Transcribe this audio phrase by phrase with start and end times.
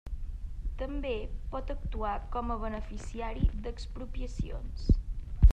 [0.79, 1.11] També
[1.51, 4.93] pot actuar com a beneficiari d'expropiacions.